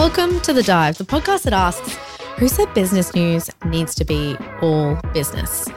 Welcome 0.00 0.40
to 0.40 0.54
The 0.54 0.62
Dive, 0.62 0.96
the 0.96 1.04
podcast 1.04 1.42
that 1.42 1.52
asks 1.52 1.94
who 2.38 2.48
said 2.48 2.72
business 2.72 3.14
news 3.14 3.50
needs 3.66 3.94
to 3.96 4.04
be 4.06 4.34
all 4.62 4.98
business? 5.12 5.68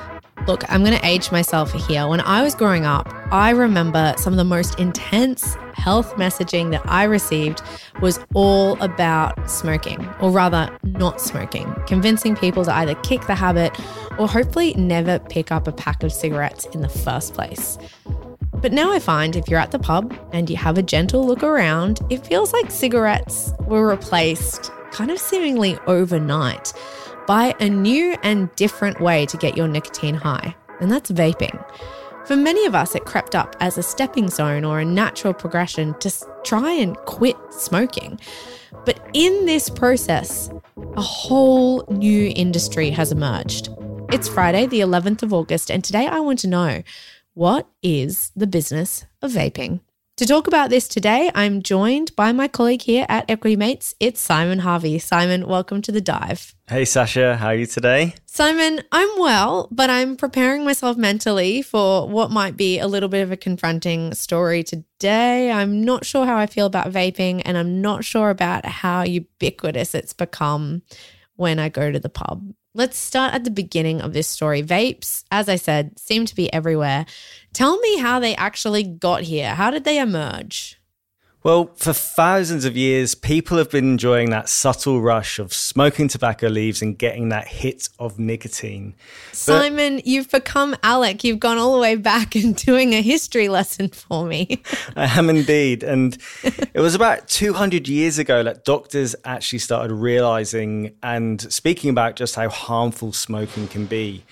Look, 0.47 0.63
I'm 0.71 0.81
going 0.81 0.97
to 0.97 1.05
age 1.05 1.29
myself 1.29 1.73
here. 1.73 2.07
When 2.07 2.21
I 2.21 2.41
was 2.41 2.55
growing 2.55 2.85
up, 2.85 3.13
I 3.33 3.49
remember 3.49 4.13
some 4.15 4.31
of 4.31 4.37
the 4.37 4.45
most 4.45 4.79
intense 4.79 5.57
health 5.73 6.15
messaging 6.15 6.71
that 6.71 6.81
I 6.85 7.03
received 7.03 7.61
was 8.01 8.17
all 8.33 8.81
about 8.81 9.51
smoking, 9.51 10.07
or 10.21 10.31
rather, 10.31 10.69
not 10.83 11.19
smoking, 11.19 11.75
convincing 11.85 12.37
people 12.37 12.63
to 12.63 12.73
either 12.73 12.95
kick 12.95 13.27
the 13.27 13.35
habit 13.35 13.77
or 14.17 14.29
hopefully 14.29 14.73
never 14.75 15.19
pick 15.19 15.51
up 15.51 15.67
a 15.67 15.73
pack 15.73 16.01
of 16.01 16.13
cigarettes 16.13 16.63
in 16.67 16.79
the 16.79 16.87
first 16.87 17.33
place. 17.33 17.77
But 18.63 18.71
now 18.71 18.93
I 18.93 18.99
find 18.99 19.35
if 19.35 19.49
you're 19.49 19.59
at 19.59 19.71
the 19.71 19.77
pub 19.77 20.17
and 20.31 20.49
you 20.49 20.55
have 20.55 20.77
a 20.77 20.81
gentle 20.81 21.27
look 21.27 21.43
around, 21.43 21.99
it 22.09 22.25
feels 22.25 22.53
like 22.53 22.71
cigarettes 22.71 23.51
were 23.67 23.85
replaced 23.85 24.71
kind 24.89 25.11
of 25.11 25.19
seemingly 25.19 25.77
overnight 25.85 26.71
by 27.27 27.53
a 27.59 27.67
new 27.67 28.15
and 28.23 28.55
different 28.55 29.01
way 29.01 29.25
to 29.25 29.35
get 29.35 29.57
your 29.57 29.67
nicotine 29.67 30.15
high, 30.15 30.55
and 30.79 30.89
that's 30.89 31.11
vaping. 31.11 31.61
For 32.25 32.37
many 32.37 32.65
of 32.65 32.73
us, 32.73 32.95
it 32.95 33.03
crept 33.03 33.35
up 33.35 33.53
as 33.59 33.77
a 33.77 33.83
stepping 33.83 34.29
stone 34.29 34.63
or 34.63 34.79
a 34.79 34.85
natural 34.85 35.33
progression 35.33 35.93
to 35.99 36.09
try 36.45 36.71
and 36.71 36.95
quit 36.99 37.35
smoking. 37.49 38.17
But 38.85 39.05
in 39.11 39.45
this 39.45 39.69
process, 39.69 40.49
a 40.95 41.01
whole 41.01 41.83
new 41.89 42.31
industry 42.33 42.91
has 42.91 43.11
emerged. 43.11 43.67
It's 44.13 44.29
Friday, 44.29 44.67
the 44.67 44.79
11th 44.79 45.23
of 45.23 45.33
August, 45.33 45.69
and 45.69 45.83
today 45.83 46.07
I 46.07 46.21
want 46.21 46.39
to 46.39 46.47
know 46.47 46.81
what 47.33 47.67
is 47.81 48.31
the 48.35 48.47
business 48.47 49.05
of 49.21 49.31
vaping? 49.31 49.79
To 50.17 50.27
talk 50.27 50.45
about 50.45 50.69
this 50.69 50.87
today, 50.87 51.31
I'm 51.33 51.63
joined 51.63 52.15
by 52.15 52.31
my 52.31 52.47
colleague 52.47 52.83
here 52.83 53.07
at 53.09 53.27
Equity 53.27 53.55
Mates. 53.55 53.95
It's 53.99 54.19
Simon 54.19 54.59
Harvey. 54.59 54.99
Simon, 54.99 55.47
welcome 55.47 55.81
to 55.81 55.91
the 55.91 56.01
dive. 56.01 56.53
Hey 56.67 56.83
Sascha, 56.83 57.35
how 57.35 57.47
are 57.47 57.55
you 57.55 57.65
today? 57.65 58.13
Simon, 58.27 58.81
I'm 58.91 59.09
well, 59.17 59.67
but 59.71 59.89
I'm 59.89 60.15
preparing 60.15 60.63
myself 60.63 60.97
mentally 60.97 61.63
for 61.63 62.07
what 62.07 62.29
might 62.29 62.55
be 62.55 62.77
a 62.77 62.87
little 62.87 63.09
bit 63.09 63.23
of 63.23 63.31
a 63.31 63.37
confronting 63.37 64.13
story 64.13 64.63
today. 64.63 65.51
I'm 65.51 65.83
not 65.83 66.05
sure 66.05 66.27
how 66.27 66.37
I 66.37 66.45
feel 66.45 66.67
about 66.67 66.91
vaping, 66.91 67.41
and 67.43 67.57
I'm 67.57 67.81
not 67.81 68.05
sure 68.05 68.29
about 68.29 68.65
how 68.65 69.01
ubiquitous 69.01 69.95
it's 69.95 70.13
become 70.13 70.83
when 71.35 71.57
I 71.57 71.69
go 71.69 71.91
to 71.91 71.99
the 71.99 72.09
pub. 72.09 72.53
Let's 72.75 72.97
start 72.97 73.35
at 73.35 73.43
the 73.43 73.51
beginning 73.51 74.01
of 74.01 74.13
this 74.13 74.27
story. 74.27 74.63
Vapes, 74.63 75.23
as 75.29 75.47
I 75.47 75.57
said, 75.57 75.99
seem 75.99 76.25
to 76.25 76.33
be 76.33 76.51
everywhere. 76.51 77.05
Tell 77.53 77.77
me 77.77 77.99
how 77.99 78.19
they 78.19 78.35
actually 78.35 78.81
got 78.81 79.21
here. 79.21 79.53
How 79.53 79.69
did 79.69 79.83
they 79.83 79.99
emerge? 79.99 80.79
Well, 81.43 81.71
for 81.75 81.91
thousands 81.91 82.63
of 82.63 82.77
years, 82.77 83.15
people 83.15 83.57
have 83.57 83.69
been 83.69 83.83
enjoying 83.83 84.29
that 84.29 84.47
subtle 84.47 85.01
rush 85.01 85.39
of 85.39 85.53
smoking 85.53 86.07
tobacco 86.07 86.47
leaves 86.47 86.81
and 86.81 86.97
getting 86.97 87.27
that 87.29 87.49
hit 87.49 87.89
of 87.99 88.17
nicotine. 88.17 88.93
Simon, 89.33 90.01
you've 90.05 90.31
become 90.31 90.73
Alec. 90.83 91.25
You've 91.25 91.41
gone 91.41 91.57
all 91.57 91.73
the 91.73 91.81
way 91.81 91.95
back 91.95 92.35
and 92.35 92.55
doing 92.65 92.93
a 92.93 93.01
history 93.01 93.49
lesson 93.49 93.89
for 93.89 94.25
me. 94.25 94.61
I 94.95 95.19
am 95.19 95.29
indeed. 95.29 95.83
And 95.83 96.17
it 96.73 96.79
was 96.79 96.95
about 96.95 97.27
200 97.27 97.89
years 97.89 98.17
ago 98.17 98.41
that 98.43 98.63
doctors 98.63 99.13
actually 99.25 99.59
started 99.59 99.93
realizing 99.93 100.95
and 101.03 101.41
speaking 101.51 101.89
about 101.89 102.15
just 102.15 102.35
how 102.35 102.47
harmful 102.47 103.11
smoking 103.11 103.67
can 103.67 103.85
be. 103.85 104.23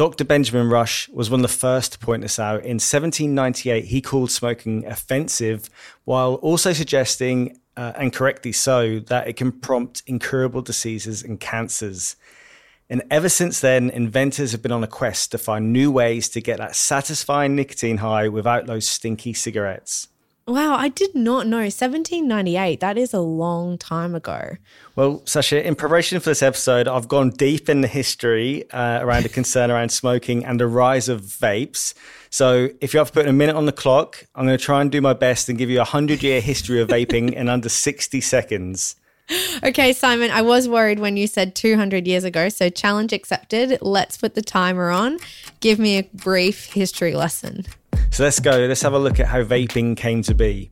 Dr. 0.00 0.24
Benjamin 0.24 0.70
Rush 0.70 1.10
was 1.10 1.28
one 1.28 1.40
of 1.40 1.50
the 1.50 1.58
first 1.58 1.92
to 1.92 1.98
point 1.98 2.22
this 2.22 2.38
out. 2.38 2.62
In 2.62 2.80
1798, 2.80 3.84
he 3.84 4.00
called 4.00 4.30
smoking 4.30 4.86
offensive 4.86 5.68
while 6.06 6.36
also 6.36 6.72
suggesting, 6.72 7.60
uh, 7.76 7.92
and 7.96 8.10
correctly 8.10 8.50
so, 8.50 9.00
that 9.00 9.28
it 9.28 9.36
can 9.36 9.52
prompt 9.52 10.02
incurable 10.06 10.62
diseases 10.62 11.22
and 11.22 11.38
cancers. 11.38 12.16
And 12.88 13.02
ever 13.10 13.28
since 13.28 13.60
then, 13.60 13.90
inventors 13.90 14.52
have 14.52 14.62
been 14.62 14.72
on 14.72 14.82
a 14.82 14.86
quest 14.86 15.32
to 15.32 15.38
find 15.38 15.70
new 15.70 15.90
ways 15.90 16.30
to 16.30 16.40
get 16.40 16.56
that 16.56 16.76
satisfying 16.76 17.54
nicotine 17.54 17.98
high 17.98 18.28
without 18.28 18.64
those 18.64 18.88
stinky 18.88 19.34
cigarettes. 19.34 20.08
Wow, 20.46 20.74
I 20.74 20.88
did 20.88 21.14
not 21.14 21.46
know. 21.46 21.58
1798, 21.58 22.80
that 22.80 22.98
is 22.98 23.14
a 23.14 23.20
long 23.20 23.78
time 23.78 24.14
ago. 24.14 24.56
Well, 24.96 25.20
Sascha, 25.20 25.62
in 25.62 25.76
preparation 25.76 26.18
for 26.18 26.30
this 26.30 26.42
episode, 26.42 26.88
I've 26.88 27.08
gone 27.08 27.30
deep 27.30 27.68
in 27.68 27.82
the 27.82 27.88
history 27.88 28.68
uh, 28.70 29.00
around 29.00 29.22
the 29.24 29.28
concern 29.28 29.70
around 29.70 29.90
smoking 29.90 30.44
and 30.44 30.58
the 30.58 30.66
rise 30.66 31.08
of 31.08 31.22
vapes. 31.22 31.94
So, 32.30 32.70
if 32.80 32.92
you 32.92 32.98
have 32.98 33.08
to 33.08 33.12
put 33.12 33.28
a 33.28 33.32
minute 33.32 33.54
on 33.54 33.66
the 33.66 33.72
clock, 33.72 34.26
I'm 34.34 34.46
going 34.46 34.58
to 34.58 34.64
try 34.64 34.80
and 34.80 34.90
do 34.90 35.00
my 35.00 35.12
best 35.12 35.48
and 35.48 35.56
give 35.56 35.70
you 35.70 35.76
a 35.76 35.80
100 35.80 36.22
year 36.22 36.40
history 36.40 36.80
of 36.80 36.88
vaping 36.88 37.32
in 37.32 37.48
under 37.48 37.68
60 37.68 38.20
seconds. 38.20 38.96
Okay, 39.62 39.92
Simon, 39.92 40.32
I 40.32 40.42
was 40.42 40.68
worried 40.68 40.98
when 40.98 41.16
you 41.16 41.28
said 41.28 41.54
200 41.54 42.04
years 42.06 42.24
ago. 42.24 42.48
So, 42.48 42.68
challenge 42.70 43.12
accepted. 43.12 43.78
Let's 43.80 44.16
put 44.16 44.34
the 44.34 44.42
timer 44.42 44.90
on. 44.90 45.18
Give 45.60 45.78
me 45.78 45.98
a 45.98 46.02
brief 46.14 46.72
history 46.72 47.14
lesson. 47.14 47.66
So 48.10 48.24
let's 48.24 48.40
go. 48.40 48.50
Let's 48.50 48.82
have 48.82 48.92
a 48.92 48.98
look 48.98 49.20
at 49.20 49.26
how 49.26 49.42
vaping 49.42 49.96
came 49.96 50.22
to 50.22 50.34
be. 50.34 50.68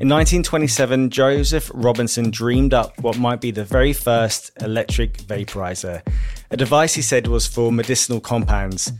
In 0.00 0.08
1927, 0.08 1.10
Joseph 1.10 1.70
Robinson 1.74 2.30
dreamed 2.30 2.74
up 2.74 2.98
what 3.00 3.18
might 3.18 3.40
be 3.40 3.50
the 3.50 3.64
very 3.64 3.92
first 3.92 4.50
electric 4.60 5.18
vaporizer, 5.18 6.02
a 6.50 6.56
device 6.56 6.94
he 6.94 7.02
said 7.02 7.28
was 7.28 7.46
for 7.46 7.70
medicinal 7.70 8.20
compounds. 8.20 8.92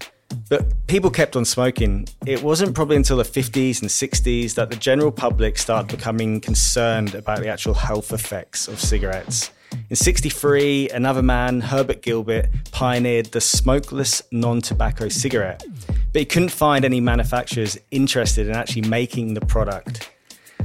But 0.49 0.87
people 0.87 1.11
kept 1.11 1.35
on 1.35 1.45
smoking. 1.45 2.09
It 2.25 2.43
wasn't 2.43 2.75
probably 2.75 2.97
until 2.97 3.17
the 3.17 3.25
50s 3.25 3.81
and 3.81 3.91
60s 3.91 4.55
that 4.55 4.71
the 4.71 4.77
general 4.77 5.11
public 5.11 5.59
started 5.59 5.95
becoming 5.95 6.41
concerned 6.41 7.15
about 7.15 7.41
the 7.41 7.49
actual 7.49 7.75
health 7.75 8.13
effects 8.13 8.69
of 8.69 8.81
cigarettes. 8.81 9.51
In 9.91 9.97
63, 9.97 10.91
another 10.91 11.23
man, 11.23 11.61
Herbert 11.61 12.03
Gilbert, 12.03 12.49
pioneered 12.71 13.27
the 13.27 13.41
smokeless 13.41 14.23
non 14.31 14.61
tobacco 14.61 15.09
cigarette, 15.09 15.65
but 16.13 16.21
he 16.21 16.25
couldn't 16.25 16.51
find 16.51 16.85
any 16.85 17.01
manufacturers 17.01 17.79
interested 17.91 18.49
in 18.49 18.55
actually 18.55 18.89
making 18.89 19.35
the 19.35 19.41
product. 19.41 20.11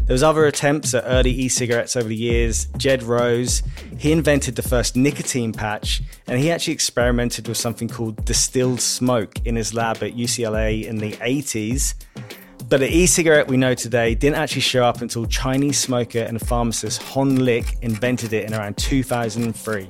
There 0.08 0.14
was 0.14 0.24
other 0.24 0.46
attempts 0.46 0.94
at 0.94 1.04
early 1.06 1.32
e-cigarettes 1.32 1.98
over 1.98 2.08
the 2.08 2.16
years. 2.16 2.68
Jed 2.78 3.04
Rose, 3.04 3.62
he 3.98 4.14
invented 4.14 4.56
the 4.56 4.62
first 4.62 4.96
nicotine 4.96 5.52
patch, 5.52 6.02
and 6.28 6.40
he 6.40 6.50
actually 6.50 6.74
experimented 6.74 7.50
with 7.50 7.58
something 7.58 7.90
called 7.90 8.24
distilled 8.24 8.80
smoke 8.80 9.46
in 9.46 9.58
his 9.58 9.74
lab 9.74 9.98
at 9.98 10.16
UCLA 10.16 10.86
in 10.86 11.00
the 11.00 11.12
80s. 11.18 11.94
But 12.70 12.82
the 12.82 12.94
e-cigarette 12.94 13.48
we 13.48 13.56
know 13.56 13.74
today 13.76 14.14
didn't 14.14 14.36
actually 14.36 14.62
show 14.62 14.84
up 14.84 15.02
until 15.02 15.26
Chinese 15.26 15.80
smoker 15.80 16.20
and 16.20 16.42
pharmacist 16.46 17.02
Hon 17.02 17.38
Lik 17.38 17.78
invented 17.82 18.34
it 18.34 18.46
in 18.46 18.54
around 18.54 18.78
2003. 18.78 19.88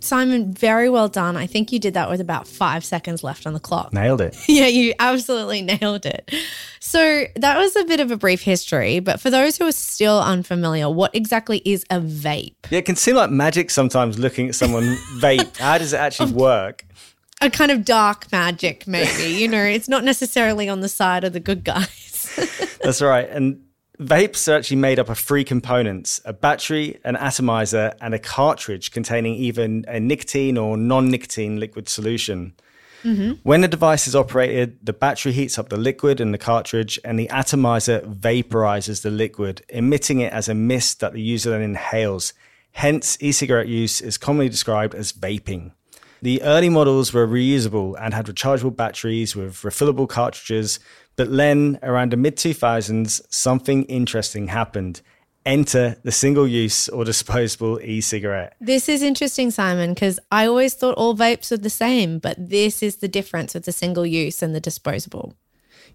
Simon, 0.00 0.52
very 0.52 0.90
well 0.90 1.08
done. 1.08 1.36
I 1.36 1.46
think 1.46 1.70
you 1.70 1.78
did 1.78 1.94
that 1.94 2.10
with 2.10 2.20
about 2.20 2.48
five 2.48 2.84
seconds 2.84 3.22
left 3.22 3.46
on 3.46 3.52
the 3.52 3.60
clock. 3.60 3.92
Nailed 3.92 4.20
it. 4.20 4.36
Yeah, 4.48 4.66
you 4.66 4.94
absolutely 4.98 5.62
nailed 5.80 6.06
it. 6.06 6.34
So 6.80 7.26
that 7.36 7.56
was 7.56 7.76
a 7.76 7.84
bit 7.84 8.00
of 8.00 8.10
a 8.10 8.16
brief 8.16 8.42
history, 8.42 8.98
but 8.98 9.20
for 9.20 9.30
those 9.30 9.56
who 9.56 9.66
are 9.66 9.72
still 9.72 10.18
unfamiliar, 10.20 10.90
what 10.90 11.14
exactly 11.14 11.62
is 11.64 11.84
a 11.90 12.00
vape? 12.00 12.54
Yeah, 12.70 12.78
it 12.78 12.86
can 12.86 12.96
seem 12.96 13.14
like 13.14 13.30
magic 13.30 13.70
sometimes 13.70 14.18
looking 14.18 14.48
at 14.48 14.56
someone 14.56 14.84
vape. 15.20 15.56
How 15.58 15.78
does 15.78 15.92
it 15.92 15.98
actually 15.98 16.32
work? 16.32 16.84
A 17.42 17.50
kind 17.50 17.70
of 17.70 17.84
dark 17.84 18.30
magic, 18.30 18.86
maybe. 18.86 19.32
you 19.32 19.48
know, 19.48 19.62
it's 19.62 19.88
not 19.88 20.04
necessarily 20.04 20.68
on 20.68 20.80
the 20.80 20.88
side 20.88 21.24
of 21.24 21.32
the 21.32 21.40
good 21.40 21.64
guys. 21.64 22.30
That's 22.82 23.00
right. 23.00 23.28
And 23.28 23.62
vapes 23.98 24.46
are 24.50 24.56
actually 24.56 24.76
made 24.76 24.98
up 24.98 25.08
of 25.08 25.18
three 25.18 25.44
components 25.44 26.20
a 26.24 26.32
battery, 26.32 26.98
an 27.04 27.16
atomizer, 27.16 27.94
and 28.00 28.14
a 28.14 28.18
cartridge 28.18 28.90
containing 28.90 29.34
either 29.34 29.62
a 29.62 30.00
nicotine 30.00 30.58
or 30.58 30.76
non 30.76 31.10
nicotine 31.10 31.58
liquid 31.58 31.88
solution. 31.88 32.54
Mm-hmm. 33.02 33.32
When 33.42 33.62
the 33.62 33.68
device 33.68 34.06
is 34.06 34.14
operated, 34.14 34.84
the 34.84 34.92
battery 34.92 35.32
heats 35.32 35.58
up 35.58 35.70
the 35.70 35.76
liquid 35.78 36.20
in 36.20 36.32
the 36.32 36.38
cartridge, 36.38 36.98
and 37.04 37.18
the 37.18 37.30
atomizer 37.30 38.00
vaporizes 38.00 39.02
the 39.02 39.10
liquid, 39.10 39.64
emitting 39.70 40.20
it 40.20 40.32
as 40.32 40.48
a 40.48 40.54
mist 40.54 41.00
that 41.00 41.14
the 41.14 41.22
user 41.22 41.50
then 41.50 41.62
inhales. 41.62 42.34
Hence, 42.72 43.16
e 43.20 43.32
cigarette 43.32 43.68
use 43.68 44.00
is 44.00 44.18
commonly 44.18 44.48
described 44.48 44.94
as 44.94 45.12
vaping. 45.12 45.72
The 46.22 46.42
early 46.42 46.68
models 46.68 47.14
were 47.14 47.26
reusable 47.26 47.96
and 47.98 48.12
had 48.12 48.26
rechargeable 48.26 48.76
batteries 48.76 49.34
with 49.34 49.62
refillable 49.62 50.08
cartridges, 50.08 50.78
But 51.16 51.34
then, 51.36 51.78
around 51.82 52.12
the 52.12 52.16
mid 52.16 52.36
2000s, 52.36 53.20
something 53.30 53.84
interesting 53.84 54.48
happened. 54.48 55.02
Enter 55.44 55.96
the 56.02 56.12
single 56.12 56.46
use 56.46 56.88
or 56.88 57.04
disposable 57.04 57.80
e 57.80 58.00
cigarette. 58.00 58.54
This 58.60 58.88
is 58.88 59.02
interesting, 59.02 59.50
Simon, 59.50 59.94
because 59.94 60.18
I 60.30 60.46
always 60.46 60.74
thought 60.74 60.96
all 60.96 61.16
vapes 61.16 61.50
were 61.50 61.56
the 61.56 61.70
same, 61.70 62.18
but 62.18 62.36
this 62.38 62.82
is 62.82 62.96
the 62.96 63.08
difference 63.08 63.54
with 63.54 63.64
the 63.64 63.72
single 63.72 64.06
use 64.06 64.42
and 64.42 64.54
the 64.54 64.60
disposable. 64.60 65.34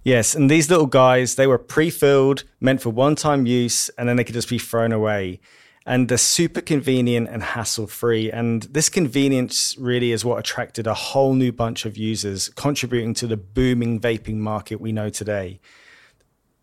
Yes, 0.04 0.36
and 0.36 0.50
these 0.50 0.69
little 0.69 0.88
guys, 0.88 1.36
they 1.36 1.48
were 1.48 1.57
pre 1.60 1.89
filled, 1.89 2.44
meant 2.60 2.81
for 2.81 2.89
one 2.89 3.16
time 3.16 3.45
use, 3.45 3.89
and 3.98 4.10
then 4.10 4.18
they 4.18 4.24
could 4.24 4.36
just 4.36 4.50
be 4.50 4.60
thrown 4.60 4.92
away 4.92 5.39
and 5.86 6.10
they're 6.10 6.18
super 6.18 6.62
convenient 6.62 7.30
and 7.30 7.44
hassle 7.44 7.88
free. 7.88 8.32
And 8.32 8.64
this 8.64 8.90
convenience 8.90 9.76
really 9.78 10.12
is 10.12 10.26
what 10.26 10.40
attracted 10.40 10.88
a 10.88 10.94
whole 10.94 11.36
new 11.36 11.52
bunch 11.52 11.86
of 11.86 11.96
users, 11.96 12.50
contributing 12.50 13.14
to 13.16 13.28
the 13.28 13.38
booming 13.38 14.00
vaping 14.00 14.38
market 14.38 14.82
we 14.82 14.92
know 14.92 15.10
today. 15.10 15.60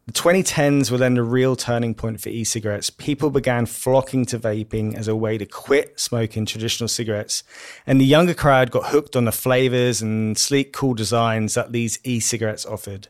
The 0.06 0.12
2010s 0.12 0.90
were 0.90 0.98
then 0.98 1.14
the 1.14 1.22
real 1.22 1.54
turning 1.54 1.94
point 1.94 2.20
for 2.20 2.28
e 2.28 2.42
cigarettes. 2.42 2.90
People 2.90 3.30
began 3.30 3.66
flocking 3.66 4.26
to 4.26 4.38
vaping 4.38 4.96
as 4.96 5.06
a 5.06 5.14
way 5.14 5.38
to 5.38 5.46
quit 5.46 6.00
smoking 6.00 6.44
traditional 6.44 6.88
cigarettes. 6.88 7.44
And 7.86 8.00
the 8.00 8.04
younger 8.04 8.34
crowd 8.34 8.72
got 8.72 8.88
hooked 8.88 9.14
on 9.14 9.26
the 9.26 9.32
flavors 9.32 10.02
and 10.02 10.36
sleek, 10.36 10.72
cool 10.72 10.94
designs 10.94 11.54
that 11.54 11.70
these 11.70 12.00
e 12.02 12.18
cigarettes 12.18 12.66
offered 12.66 13.06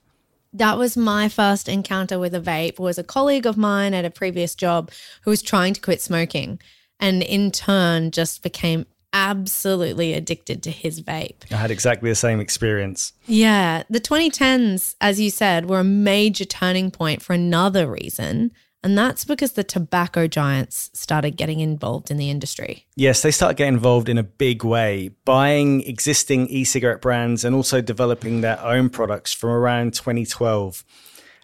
that 0.52 0.78
was 0.78 0.96
my 0.96 1.28
first 1.28 1.68
encounter 1.68 2.18
with 2.18 2.34
a 2.34 2.40
vape 2.40 2.78
was 2.78 2.98
a 2.98 3.04
colleague 3.04 3.46
of 3.46 3.56
mine 3.56 3.94
at 3.94 4.04
a 4.04 4.10
previous 4.10 4.54
job 4.54 4.90
who 5.22 5.30
was 5.30 5.42
trying 5.42 5.74
to 5.74 5.80
quit 5.80 6.00
smoking 6.00 6.60
and 7.00 7.22
in 7.22 7.50
turn 7.50 8.10
just 8.10 8.42
became 8.42 8.86
absolutely 9.12 10.14
addicted 10.14 10.62
to 10.62 10.70
his 10.70 11.02
vape. 11.02 11.50
I 11.50 11.56
had 11.56 11.70
exactly 11.70 12.08
the 12.10 12.14
same 12.14 12.40
experience. 12.40 13.12
Yeah, 13.26 13.82
the 13.90 14.00
2010s 14.00 14.94
as 15.00 15.20
you 15.20 15.30
said 15.30 15.68
were 15.68 15.80
a 15.80 15.84
major 15.84 16.44
turning 16.44 16.90
point 16.90 17.22
for 17.22 17.32
another 17.32 17.90
reason 17.90 18.52
and 18.82 18.98
that's 18.98 19.24
because 19.24 19.52
the 19.52 19.62
tobacco 19.62 20.26
giants 20.26 20.90
started 20.92 21.36
getting 21.36 21.60
involved 21.60 22.10
in 22.10 22.16
the 22.16 22.30
industry. 22.30 22.86
Yes, 22.96 23.22
they 23.22 23.30
started 23.30 23.56
getting 23.56 23.74
involved 23.74 24.08
in 24.08 24.18
a 24.18 24.22
big 24.24 24.64
way, 24.64 25.10
buying 25.24 25.82
existing 25.82 26.48
e 26.48 26.64
cigarette 26.64 27.00
brands 27.00 27.44
and 27.44 27.54
also 27.54 27.80
developing 27.80 28.40
their 28.40 28.60
own 28.60 28.88
products 28.88 29.32
from 29.32 29.50
around 29.50 29.94
2012. 29.94 30.84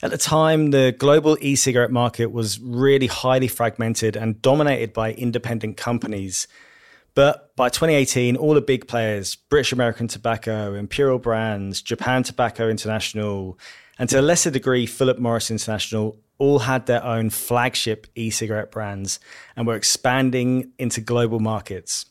At 0.03 0.11
the 0.11 0.19
time, 0.19 0.71
the 0.71 0.95
global 0.97 1.37
e 1.41 1.55
cigarette 1.55 1.91
market 1.91 2.33
was 2.33 2.61
really 2.61 3.07
highly 3.07 3.49
fragmented 3.49 4.17
and 4.17 4.41
dominated 4.43 4.93
by 4.93 5.13
independent 5.13 5.77
companies. 5.77 6.49
But 7.15 7.55
by 7.57 7.69
2018, 7.69 8.37
all 8.37 8.55
the 8.55 8.61
big 8.61 8.87
players, 8.87 9.35
British 9.35 9.73
American 9.73 10.07
Tobacco, 10.07 10.75
Imperial 10.75 11.19
Brands, 11.19 11.83
Japan 11.83 12.23
Tobacco 12.23 12.69
International, 12.69 13.59
and 13.99 14.09
to 14.11 14.21
a 14.21 14.23
lesser 14.23 14.53
degree, 14.53 14.87
Philip 14.87 15.19
Morris 15.19 15.51
International, 15.51 16.17
all 16.39 16.61
had 16.61 16.87
their 16.87 17.05
own 17.05 17.31
flagship 17.31 18.07
e 18.15 18.31
cigarette 18.31 18.71
brands 18.71 19.21
and 19.57 19.67
were 19.67 19.77
expanding 19.77 20.73
into 20.79 21.01
global 21.01 21.41
markets. 21.41 22.07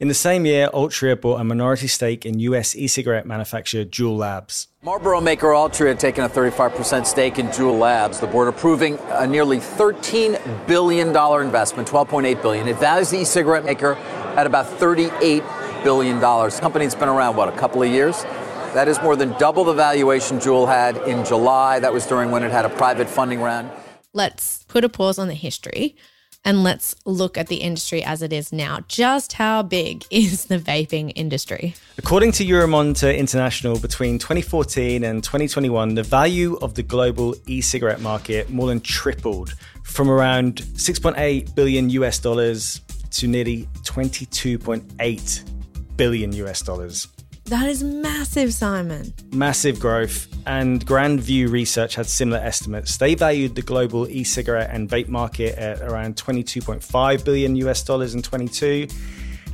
In 0.00 0.08
the 0.08 0.14
same 0.14 0.46
year, 0.46 0.68
Altria 0.74 1.20
bought 1.20 1.40
a 1.40 1.44
minority 1.44 1.86
stake 1.86 2.26
in 2.26 2.40
US 2.40 2.74
e 2.74 2.88
cigarette 2.88 3.24
manufacturer 3.24 3.84
Juul 3.84 4.18
Labs. 4.18 4.66
Marlboro 4.82 5.20
maker 5.20 5.46
Altria 5.50 5.90
had 5.90 6.00
taken 6.00 6.24
a 6.24 6.28
35% 6.28 7.06
stake 7.06 7.38
in 7.38 7.46
Juul 7.48 7.78
Labs, 7.78 8.18
the 8.18 8.26
board 8.26 8.48
approving 8.48 8.98
a 9.10 9.28
nearly 9.28 9.58
$13 9.58 10.66
billion 10.66 11.10
investment, 11.10 11.88
12.8 11.88 12.42
billion. 12.42 12.66
It 12.66 12.78
values 12.78 13.10
the 13.10 13.20
e 13.20 13.24
cigarette 13.24 13.64
maker 13.64 13.94
at 14.34 14.44
about 14.44 14.66
$38 14.66 15.84
billion. 15.84 16.18
The 16.18 16.58
company's 16.60 16.96
been 16.96 17.08
around, 17.08 17.36
what, 17.36 17.48
a 17.48 17.56
couple 17.56 17.80
of 17.80 17.88
years? 17.88 18.24
That 18.74 18.88
is 18.88 19.00
more 19.02 19.16
than 19.16 19.36
double 19.38 19.64
the 19.64 19.74
valuation 19.74 20.38
Juul 20.38 20.66
had 20.66 20.96
in 21.06 21.26
July. 21.26 21.78
That 21.78 21.92
was 21.92 22.06
during 22.06 22.30
when 22.30 22.42
it 22.42 22.50
had 22.50 22.64
a 22.64 22.70
private 22.70 23.06
funding 23.06 23.42
round. 23.42 23.70
Let's 24.14 24.64
put 24.64 24.82
a 24.82 24.88
pause 24.88 25.18
on 25.18 25.28
the 25.28 25.34
history 25.34 25.94
and 26.42 26.64
let's 26.64 26.94
look 27.04 27.36
at 27.36 27.48
the 27.48 27.56
industry 27.56 28.02
as 28.02 28.22
it 28.22 28.32
is 28.32 28.50
now. 28.50 28.78
Just 28.88 29.34
how 29.34 29.62
big 29.62 30.04
is 30.10 30.46
the 30.46 30.58
vaping 30.58 31.12
industry? 31.14 31.74
According 31.98 32.32
to 32.32 32.46
Euromonitor 32.46 33.14
International, 33.14 33.78
between 33.78 34.18
2014 34.18 35.04
and 35.04 35.22
2021, 35.22 35.94
the 35.94 36.02
value 36.02 36.56
of 36.62 36.74
the 36.74 36.82
global 36.82 37.34
e 37.46 37.60
cigarette 37.60 38.00
market 38.00 38.48
more 38.48 38.68
than 38.68 38.80
tripled 38.80 39.54
from 39.84 40.10
around 40.10 40.62
6.8 40.76 41.54
billion 41.54 41.90
US 41.90 42.18
dollars 42.18 42.80
to 43.10 43.26
nearly 43.26 43.68
22.8 43.82 45.96
billion 45.96 46.32
US 46.32 46.62
dollars. 46.62 47.08
That 47.46 47.68
is 47.68 47.82
massive, 47.82 48.54
Simon. 48.54 49.12
Massive 49.32 49.80
growth. 49.80 50.28
And 50.46 50.86
Grand 50.86 51.20
View 51.20 51.48
Research 51.48 51.96
had 51.96 52.06
similar 52.06 52.38
estimates. 52.38 52.96
They 52.96 53.14
valued 53.14 53.54
the 53.54 53.60
global 53.62 54.08
e 54.08 54.24
cigarette 54.24 54.70
and 54.72 54.88
vape 54.88 55.08
market 55.08 55.58
at 55.58 55.82
around 55.82 56.16
22.5 56.16 57.24
billion 57.24 57.56
US 57.56 57.82
dollars 57.82 58.14
in 58.14 58.22
22. 58.22 58.88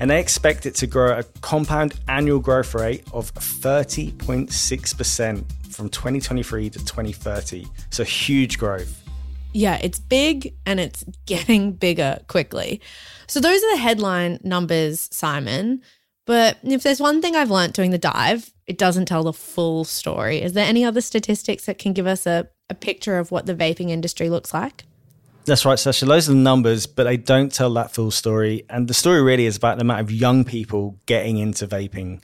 And 0.00 0.10
they 0.10 0.20
expect 0.20 0.66
it 0.66 0.76
to 0.76 0.86
grow 0.86 1.18
a 1.18 1.24
compound 1.40 1.98
annual 2.08 2.38
growth 2.38 2.74
rate 2.74 3.02
of 3.12 3.34
30.6% 3.34 5.72
from 5.72 5.88
2023 5.88 6.70
to 6.70 6.78
2030. 6.78 7.66
So 7.90 8.04
huge 8.04 8.58
growth. 8.58 9.02
Yeah, 9.52 9.80
it's 9.82 9.98
big 9.98 10.54
and 10.66 10.78
it's 10.78 11.04
getting 11.26 11.72
bigger 11.72 12.20
quickly. 12.28 12.80
So 13.26 13.40
those 13.40 13.60
are 13.62 13.72
the 13.72 13.78
headline 13.78 14.38
numbers, 14.44 15.08
Simon. 15.10 15.82
But 16.28 16.58
if 16.62 16.82
there's 16.82 17.00
one 17.00 17.22
thing 17.22 17.36
I've 17.36 17.50
learned 17.50 17.72
doing 17.72 17.90
the 17.90 17.96
dive, 17.96 18.52
it 18.66 18.76
doesn't 18.76 19.06
tell 19.06 19.24
the 19.24 19.32
full 19.32 19.84
story. 19.84 20.42
Is 20.42 20.52
there 20.52 20.66
any 20.66 20.84
other 20.84 21.00
statistics 21.00 21.64
that 21.64 21.78
can 21.78 21.94
give 21.94 22.06
us 22.06 22.26
a, 22.26 22.46
a 22.68 22.74
picture 22.74 23.16
of 23.16 23.30
what 23.30 23.46
the 23.46 23.54
vaping 23.54 23.88
industry 23.88 24.28
looks 24.28 24.52
like? 24.52 24.84
That's 25.46 25.64
right, 25.64 25.78
Sascha. 25.78 26.02
Are 26.06 26.20
the 26.20 26.34
numbers, 26.34 26.86
but 26.86 27.04
they 27.04 27.16
don't 27.16 27.50
tell 27.50 27.72
that 27.72 27.94
full 27.94 28.10
story. 28.10 28.66
And 28.68 28.88
the 28.88 28.92
story 28.92 29.22
really 29.22 29.46
is 29.46 29.56
about 29.56 29.78
the 29.78 29.84
amount 29.84 30.02
of 30.02 30.10
young 30.10 30.44
people 30.44 30.98
getting 31.06 31.38
into 31.38 31.66
vaping. 31.66 32.20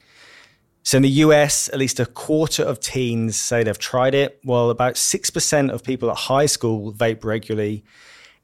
So 0.83 0.99
in 0.99 1.03
the 1.03 1.09
US, 1.09 1.71
at 1.71 1.79
least 1.79 1.99
a 1.99 2.05
quarter 2.05 2.62
of 2.62 2.81
teens 2.81 3.37
say 3.37 3.62
they've 3.62 3.79
tried 3.79 4.15
it, 4.15 4.39
while 4.43 4.69
about 4.69 4.97
6% 4.97 5.73
of 5.73 5.83
people 5.83 6.11
at 6.11 6.19
high 6.19 6.45
school 6.45 6.93
vape 6.93 7.25
regularly. 7.25 7.85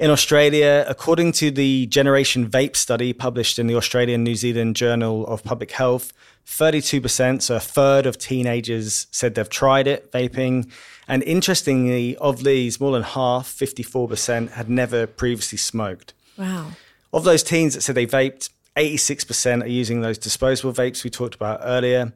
In 0.00 0.10
Australia, 0.10 0.82
according 0.88 1.32
to 1.32 1.50
the 1.50 1.84
Generation 1.84 2.48
Vape 2.48 2.74
study 2.74 3.12
published 3.12 3.58
in 3.58 3.66
the 3.66 3.76
Australian 3.76 4.24
New 4.24 4.34
Zealand 4.34 4.74
Journal 4.74 5.26
of 5.26 5.44
Public 5.44 5.72
Health, 5.72 6.14
32%, 6.46 7.42
so 7.42 7.56
a 7.56 7.60
third 7.60 8.06
of 8.06 8.16
teenagers 8.16 9.08
said 9.10 9.34
they've 9.34 9.46
tried 9.46 9.86
it, 9.86 10.10
vaping. 10.10 10.72
And 11.06 11.22
interestingly, 11.24 12.16
of 12.16 12.44
these, 12.44 12.80
more 12.80 12.92
than 12.92 13.02
half, 13.02 13.46
54%, 13.46 14.52
had 14.52 14.70
never 14.70 15.06
previously 15.06 15.58
smoked. 15.58 16.14
Wow. 16.38 16.70
Of 17.12 17.24
those 17.24 17.42
teens 17.42 17.74
that 17.74 17.82
said 17.82 17.94
they 17.94 18.06
vaped, 18.06 18.48
86% 18.78 19.64
are 19.64 19.66
using 19.66 20.00
those 20.00 20.16
disposable 20.16 20.72
vapes 20.72 21.04
we 21.04 21.10
talked 21.10 21.34
about 21.34 21.60
earlier. 21.62 22.14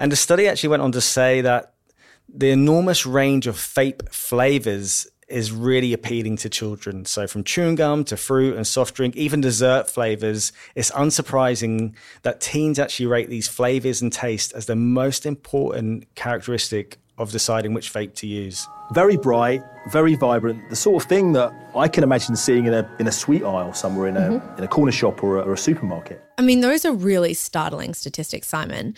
And 0.00 0.10
the 0.10 0.16
study 0.16 0.48
actually 0.48 0.70
went 0.70 0.82
on 0.82 0.90
to 0.90 1.00
say 1.00 1.42
that 1.42 1.74
the 2.28 2.50
enormous 2.50 3.06
range 3.06 3.46
of 3.46 3.54
vape 3.54 4.08
flavors 4.08 5.06
is 5.28 5.52
really 5.52 5.92
appealing 5.92 6.36
to 6.38 6.48
children. 6.48 7.04
So, 7.04 7.26
from 7.26 7.44
chewing 7.44 7.74
gum 7.76 8.04
to 8.04 8.16
fruit 8.16 8.56
and 8.56 8.66
soft 8.66 8.94
drink, 8.94 9.16
even 9.16 9.40
dessert 9.40 9.88
flavors, 9.88 10.52
it's 10.74 10.90
unsurprising 10.90 11.94
that 12.22 12.40
teens 12.40 12.78
actually 12.78 13.06
rate 13.06 13.28
these 13.28 13.48
flavors 13.48 14.02
and 14.02 14.12
taste 14.12 14.52
as 14.54 14.66
the 14.66 14.76
most 14.76 15.26
important 15.26 16.12
characteristic 16.14 16.98
of 17.16 17.30
deciding 17.30 17.74
which 17.74 17.92
vape 17.92 18.14
to 18.14 18.26
use. 18.26 18.66
Very 18.92 19.16
bright, 19.16 19.62
very 19.88 20.14
vibrant, 20.16 20.68
the 20.68 20.76
sort 20.76 21.02
of 21.02 21.08
thing 21.08 21.32
that 21.32 21.52
I 21.74 21.88
can 21.88 22.02
imagine 22.02 22.36
seeing 22.36 22.66
in 22.66 22.74
a, 22.74 22.90
in 22.98 23.06
a 23.06 23.12
sweet 23.12 23.42
aisle 23.42 23.72
somewhere 23.72 24.08
in 24.08 24.16
a, 24.16 24.20
mm-hmm. 24.20 24.58
in 24.58 24.64
a 24.64 24.68
corner 24.68 24.92
shop 24.92 25.22
or 25.22 25.38
a, 25.38 25.42
or 25.42 25.52
a 25.52 25.58
supermarket. 25.58 26.22
I 26.38 26.42
mean, 26.42 26.60
those 26.60 26.84
are 26.84 26.92
really 26.92 27.34
startling 27.34 27.94
statistics, 27.94 28.48
Simon. 28.48 28.94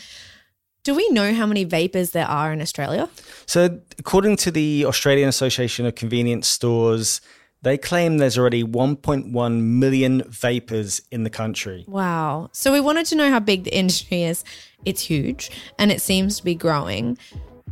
Do 0.87 0.95
we 0.95 1.09
know 1.09 1.35
how 1.35 1.47
many 1.47 1.64
vapers 1.64 2.12
there 2.12 2.28
are 2.28 2.52
in 2.52 2.61
Australia? 2.61 3.09
So, 3.45 3.81
according 3.99 4.37
to 4.37 4.52
the 4.52 4.85
Australian 4.87 5.28
Association 5.28 5.85
of 5.85 5.97
Convenience 5.97 6.47
Stores, 6.47 7.21
they 7.62 7.76
claim 7.76 8.19
there's 8.19 8.38
already 8.38 8.62
1.1 8.62 9.62
million 9.62 10.23
vapers 10.28 11.02
in 11.11 11.25
the 11.25 11.31
country. 11.31 11.85
Wow. 11.88 12.50
So, 12.52 12.73
we 12.73 12.78
wanted 12.78 13.07
to 13.07 13.16
know 13.16 13.31
how 13.31 13.40
big 13.40 13.64
the 13.64 13.76
industry 13.76 14.23
is. 14.23 14.45
It's 14.85 15.02
huge 15.02 15.50
and 15.76 15.90
it 15.90 16.00
seems 16.00 16.37
to 16.37 16.45
be 16.45 16.55
growing 16.55 17.19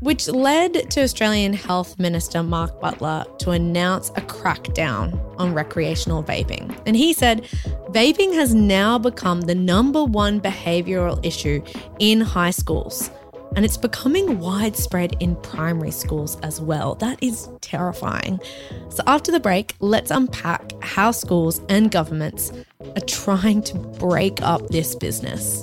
which 0.00 0.28
led 0.28 0.90
to 0.90 1.02
Australian 1.02 1.52
Health 1.52 1.98
Minister 1.98 2.42
Mark 2.42 2.80
Butler 2.80 3.24
to 3.38 3.50
announce 3.50 4.10
a 4.10 4.20
crackdown 4.22 5.18
on 5.38 5.54
recreational 5.54 6.22
vaping. 6.22 6.76
And 6.86 6.96
he 6.96 7.12
said, 7.12 7.44
vaping 7.90 8.34
has 8.34 8.54
now 8.54 8.98
become 8.98 9.42
the 9.42 9.54
number 9.54 10.04
one 10.04 10.40
behavioural 10.40 11.24
issue 11.24 11.62
in 11.98 12.20
high 12.20 12.50
schools. 12.50 13.10
And 13.56 13.64
it's 13.64 13.76
becoming 13.76 14.40
widespread 14.40 15.16
in 15.20 15.36
primary 15.36 15.92
schools 15.92 16.38
as 16.40 16.60
well. 16.60 16.96
That 16.96 17.22
is 17.22 17.48
terrifying. 17.60 18.40
So, 18.88 19.04
after 19.06 19.30
the 19.30 19.38
break, 19.38 19.76
let's 19.78 20.10
unpack 20.10 20.72
how 20.82 21.12
schools 21.12 21.60
and 21.68 21.88
governments 21.90 22.52
are 22.80 23.06
trying 23.06 23.62
to 23.62 23.78
break 23.78 24.42
up 24.42 24.66
this 24.68 24.96
business. 24.96 25.62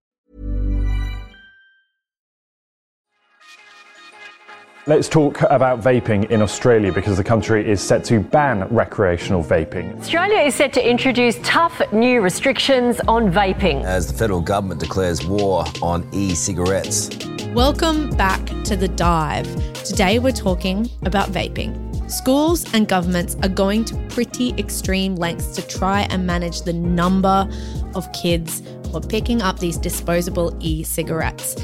Let's 4.87 5.07
talk 5.07 5.41
about 5.43 5.79
vaping 5.79 6.31
in 6.31 6.41
Australia 6.41 6.91
because 6.91 7.15
the 7.15 7.23
country 7.23 7.69
is 7.69 7.79
set 7.79 8.03
to 8.05 8.19
ban 8.19 8.67
recreational 8.69 9.43
vaping. 9.43 9.95
Australia 9.99 10.39
is 10.39 10.55
set 10.55 10.73
to 10.73 10.89
introduce 10.89 11.37
tough 11.43 11.79
new 11.93 12.19
restrictions 12.19 12.99
on 13.07 13.31
vaping. 13.31 13.83
as 13.83 14.11
the 14.11 14.17
federal 14.17 14.41
government 14.41 14.79
declares 14.79 15.23
war 15.23 15.65
on 15.83 16.09
e 16.13 16.33
cigarettes. 16.33 17.11
Welcome 17.49 18.09
back 18.17 18.43
to 18.63 18.75
The 18.75 18.87
Dive. 18.87 19.45
Today 19.83 20.17
we're 20.17 20.31
talking 20.31 20.89
about 21.03 21.29
vaping. 21.29 22.09
Schools 22.09 22.65
and 22.73 22.87
governments 22.87 23.35
are 23.43 23.49
going 23.49 23.85
to 23.85 23.95
pretty 24.09 24.55
extreme 24.57 25.15
lengths 25.15 25.53
to 25.57 25.67
try 25.67 26.07
and 26.09 26.25
manage 26.25 26.63
the 26.63 26.73
number 26.73 27.47
of 27.93 28.11
kids 28.13 28.63
who 28.87 28.97
are 28.97 29.01
picking 29.01 29.43
up 29.43 29.59
these 29.59 29.77
disposable 29.77 30.57
e 30.59 30.81
cigarettes. 30.81 31.55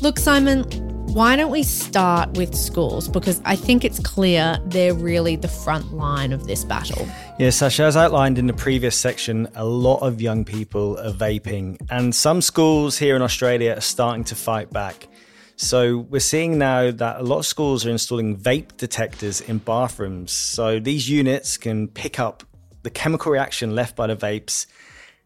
Look, 0.00 0.18
Simon, 0.18 0.64
why 1.12 1.36
don't 1.36 1.50
we 1.50 1.62
start 1.62 2.38
with 2.38 2.54
schools? 2.54 3.06
Because 3.06 3.42
I 3.44 3.54
think 3.54 3.84
it's 3.84 3.98
clear 3.98 4.58
they're 4.64 4.94
really 4.94 5.36
the 5.36 5.48
front 5.48 5.92
line 5.92 6.32
of 6.32 6.46
this 6.46 6.64
battle. 6.64 7.06
Yeah, 7.38 7.48
Sascha, 7.48 7.80
as 7.80 7.98
outlined 7.98 8.38
in 8.38 8.46
the 8.46 8.54
previous 8.54 8.96
section, 8.96 9.46
a 9.54 9.64
lot 9.64 9.98
of 9.98 10.22
young 10.22 10.42
people 10.44 10.98
are 10.98 11.12
vaping, 11.12 11.78
and 11.90 12.14
some 12.14 12.40
schools 12.40 12.96
here 12.96 13.14
in 13.14 13.20
Australia 13.20 13.74
are 13.76 13.82
starting 13.82 14.24
to 14.24 14.34
fight 14.34 14.70
back. 14.70 15.06
So 15.56 15.98
we're 15.98 16.20
seeing 16.20 16.56
now 16.56 16.90
that 16.90 17.20
a 17.20 17.22
lot 17.22 17.40
of 17.40 17.46
schools 17.46 17.84
are 17.84 17.90
installing 17.90 18.38
vape 18.38 18.78
detectors 18.78 19.42
in 19.42 19.58
bathrooms. 19.58 20.32
So 20.32 20.80
these 20.80 21.10
units 21.10 21.58
can 21.58 21.88
pick 21.88 22.18
up 22.18 22.42
the 22.84 22.90
chemical 22.90 23.30
reaction 23.32 23.74
left 23.74 23.96
by 23.96 24.06
the 24.06 24.16
vapes. 24.16 24.66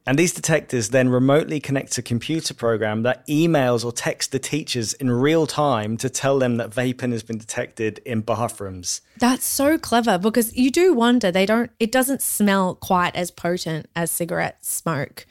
And 0.06 0.16
these 0.16 0.32
detectors 0.32 0.90
then 0.90 1.08
remotely 1.08 1.58
connect 1.58 1.92
to 1.92 2.00
a 2.00 2.04
computer 2.04 2.54
program 2.54 3.02
that 3.02 3.26
emails 3.26 3.84
or 3.84 3.90
texts 3.90 4.30
the 4.30 4.38
teachers 4.38 4.92
in 4.94 5.10
real 5.10 5.46
time 5.48 5.96
to 5.96 6.08
tell 6.08 6.38
them 6.38 6.58
that 6.58 6.70
vaping 6.70 7.10
has 7.10 7.25
been 7.25 7.38
detected 7.38 7.98
in 8.04 8.20
bathrooms. 8.20 9.00
That's 9.18 9.44
so 9.44 9.78
clever 9.78 10.16
because 10.16 10.56
you 10.56 10.70
do 10.70 10.94
wonder 10.94 11.32
they 11.32 11.46
don't 11.46 11.72
it 11.80 11.90
doesn't 11.90 12.22
smell 12.22 12.76
quite 12.76 13.16
as 13.16 13.32
potent 13.32 13.88
as 13.96 14.12
cigarette 14.12 14.64
smoke. 14.64 15.26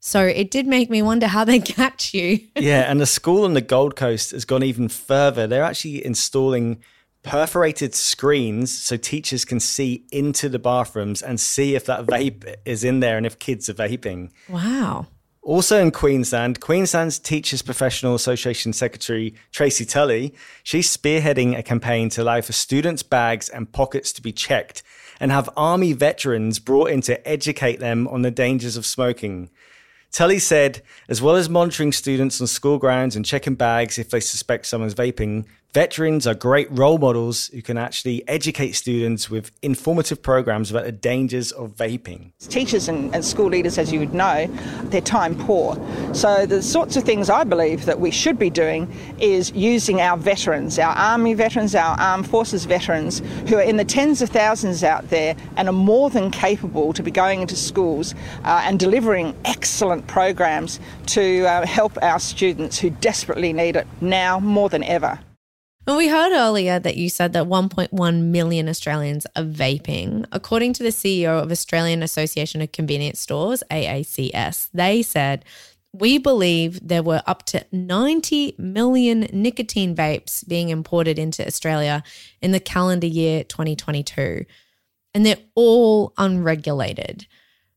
So 0.00 0.24
it 0.24 0.50
did 0.50 0.66
make 0.66 0.90
me 0.90 1.00
wonder 1.00 1.26
how 1.26 1.44
they 1.44 1.58
catch 1.76 2.12
you. 2.12 2.40
yeah, 2.54 2.90
and 2.90 3.00
the 3.00 3.06
school 3.06 3.44
on 3.44 3.54
the 3.54 3.60
Gold 3.62 3.96
Coast 3.96 4.32
has 4.32 4.44
gone 4.44 4.62
even 4.62 4.88
further. 4.88 5.46
They're 5.46 5.64
actually 5.64 6.04
installing 6.04 6.82
perforated 7.28 7.94
screens 7.94 8.76
so 8.76 8.96
teachers 8.96 9.44
can 9.44 9.60
see 9.60 10.06
into 10.10 10.48
the 10.48 10.58
bathrooms 10.58 11.20
and 11.20 11.38
see 11.38 11.74
if 11.74 11.84
that 11.84 12.06
vape 12.06 12.56
is 12.64 12.82
in 12.82 13.00
there 13.00 13.18
and 13.18 13.26
if 13.26 13.38
kids 13.38 13.68
are 13.68 13.74
vaping. 13.74 14.30
Wow. 14.48 15.06
Also 15.42 15.78
in 15.78 15.90
Queensland, 15.90 16.60
Queensland's 16.60 17.18
Teachers 17.18 17.60
Professional 17.60 18.14
Association 18.14 18.72
Secretary 18.72 19.34
Tracy 19.52 19.84
Tully, 19.84 20.34
she's 20.62 20.94
spearheading 20.94 21.56
a 21.56 21.62
campaign 21.62 22.08
to 22.10 22.22
allow 22.22 22.40
for 22.40 22.52
students' 22.52 23.02
bags 23.02 23.50
and 23.50 23.72
pockets 23.72 24.10
to 24.14 24.22
be 24.22 24.32
checked 24.32 24.82
and 25.20 25.30
have 25.30 25.50
army 25.54 25.92
veterans 25.92 26.58
brought 26.58 26.90
in 26.90 27.02
to 27.02 27.28
educate 27.28 27.78
them 27.78 28.08
on 28.08 28.22
the 28.22 28.30
dangers 28.30 28.76
of 28.78 28.86
smoking. 28.86 29.50
Tully 30.10 30.38
said, 30.38 30.82
as 31.08 31.20
well 31.20 31.36
as 31.36 31.50
monitoring 31.50 31.92
students 31.92 32.40
on 32.40 32.46
school 32.46 32.78
grounds 32.78 33.14
and 33.14 33.24
checking 33.24 33.54
bags 33.54 33.98
if 33.98 34.08
they 34.08 34.20
suspect 34.20 34.64
someone's 34.64 34.94
vaping, 34.94 35.44
veterans 35.74 36.26
are 36.26 36.34
great 36.34 36.66
role 36.70 36.98
models 36.98 37.48
who 37.48 37.62
can 37.62 37.76
actually 37.78 38.26
educate 38.26 38.72
students 38.72 39.30
with 39.30 39.52
informative 39.62 40.20
programs 40.20 40.70
about 40.70 40.84
the 40.84 40.92
dangers 40.92 41.52
of 41.52 41.70
vaping. 41.76 42.32
Teachers 42.40 42.88
and, 42.88 43.14
and 43.14 43.24
school 43.24 43.48
leaders, 43.48 43.78
as 43.78 43.92
you 43.92 44.00
would 44.00 44.14
know, 44.14 44.46
they're 44.84 45.00
time 45.00 45.36
poor. 45.36 45.76
So 46.14 46.46
the 46.46 46.62
sorts 46.62 46.96
of 46.96 47.04
things 47.04 47.30
I 47.30 47.44
believe 47.44 47.84
that 47.84 48.00
we 48.00 48.10
should 48.10 48.38
be 48.38 48.50
doing 48.50 48.92
is 49.20 49.52
using 49.52 50.00
our 50.00 50.16
veterans, 50.16 50.78
our 50.78 50.94
army 50.96 51.34
veterans, 51.34 51.74
our 51.74 51.96
armed 52.00 52.28
forces 52.28 52.64
veterans, 52.64 53.20
who 53.48 53.56
are 53.56 53.62
in 53.62 53.76
the 53.76 53.84
tens 53.84 54.22
of 54.22 54.30
thousands 54.30 54.82
out 54.82 55.08
there 55.10 55.36
and 55.56 55.68
are 55.68 55.72
more 55.72 56.10
than 56.10 56.30
capable 56.30 56.92
to 56.92 57.02
be 57.02 57.10
going 57.10 57.42
into 57.42 57.56
schools 57.56 58.14
uh, 58.44 58.62
and 58.64 58.80
delivering 58.80 59.34
excellent 59.44 60.06
programs 60.06 60.80
to 61.06 61.44
uh, 61.44 61.66
help 61.66 61.96
our 62.02 62.18
students 62.18 62.78
who 62.78 62.90
desperately 62.90 63.52
need 63.52 63.76
it 63.76 63.86
now 64.00 64.40
more 64.40 64.68
than 64.68 64.82
ever. 64.82 65.20
Well, 65.88 65.96
we 65.96 66.08
heard 66.08 66.34
earlier 66.34 66.78
that 66.78 66.98
you 66.98 67.08
said 67.08 67.32
that 67.32 67.46
1.1 67.46 68.22
million 68.24 68.68
Australians 68.68 69.26
are 69.34 69.42
vaping. 69.42 70.26
According 70.32 70.74
to 70.74 70.82
the 70.82 70.90
CEO 70.90 71.42
of 71.42 71.50
Australian 71.50 72.02
Association 72.02 72.60
of 72.60 72.72
Convenience 72.72 73.20
Stores, 73.20 73.62
AACS, 73.70 74.68
they 74.74 75.00
said, 75.00 75.46
we 75.94 76.18
believe 76.18 76.86
there 76.86 77.02
were 77.02 77.22
up 77.26 77.46
to 77.46 77.64
90 77.72 78.56
million 78.58 79.28
nicotine 79.32 79.96
vapes 79.96 80.46
being 80.46 80.68
imported 80.68 81.18
into 81.18 81.46
Australia 81.46 82.02
in 82.42 82.50
the 82.50 82.60
calendar 82.60 83.06
year 83.06 83.42
2022. 83.42 84.44
And 85.14 85.24
they're 85.24 85.36
all 85.54 86.12
unregulated. 86.18 87.26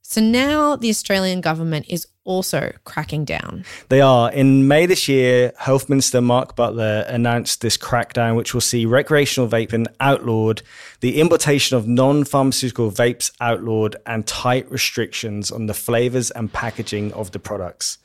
So 0.02 0.20
now 0.20 0.76
the 0.76 0.90
Australian 0.90 1.42
government 1.42 1.86
is 1.88 2.08
also 2.24 2.74
cracking 2.84 3.26
down. 3.26 3.66
They 3.90 4.02
are. 4.02 4.32
In 4.32 4.68
May 4.68 4.86
this 4.86 5.08
year, 5.08 5.54
Health 5.58 5.90
Minister 5.90 6.22
Mark 6.22 6.56
Butler 6.56 7.06
announced 7.08 7.62
this 7.62 7.78
crackdown, 7.78 8.36
which 8.36 8.54
will 8.54 8.62
see 8.62 8.86
recreational 8.86 9.50
vaping 9.50 9.88
outlawed, 10.00 10.62
the 11.00 11.20
importation 11.20 11.78
of 11.78 11.88
non 11.88 12.24
pharmaceutical 12.24 12.92
vapes 12.92 13.32
outlawed, 13.40 13.96
and 14.06 14.28
tight 14.28 14.70
restrictions 14.72 15.52
on 15.52 15.66
the 15.66 15.74
flavors 15.74 16.30
and 16.32 16.52
packaging 16.52 17.14
of 17.14 17.32
the 17.32 17.40
products. 17.40 17.98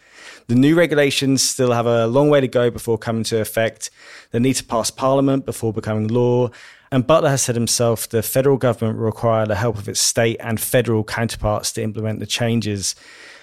The 0.49 0.55
new 0.55 0.76
regulations 0.76 1.43
still 1.43 1.73
have 1.73 1.87
a 1.87 2.07
long 2.07 2.31
way 2.31 2.41
to 2.41 2.47
go 2.47 2.71
before 2.71 2.99
coming 2.99 3.25
to 3.25 3.41
effect. 3.41 3.91
They 4.31 4.38
need 4.38 4.55
to 4.55 4.65
pass 4.65 4.93
Parliament 4.93 5.45
before 5.45 5.73
becoming 5.73 6.07
law. 6.07 6.50
And 6.93 7.05
Butler 7.05 7.31
has 7.31 7.43
said 7.43 7.57
himself 7.57 8.09
the 8.09 8.23
federal 8.23 8.57
government 8.57 8.99
will 8.99 9.07
require 9.07 9.45
the 9.45 9.57
help 9.57 9.76
of 9.76 9.88
its 9.88 9.99
state 9.99 10.37
and 10.38 10.61
federal 10.61 11.03
counterparts 11.03 11.73
to 11.73 11.83
implement 11.83 12.21
the 12.21 12.26
changes. 12.26 12.95